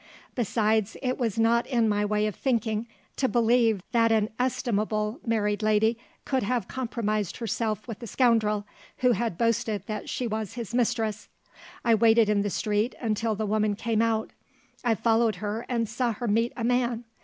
[0.33, 5.61] Besides, it was not in my way of thinking to believe that an estimable married
[5.61, 8.65] lady could have compromised herself with a scoundrel,
[8.97, 11.29] who had boasted that she was his mistress.
[11.85, 14.31] I waited in the street, until the woman came out.
[14.83, 17.03] I followed her, and saw her meet a man.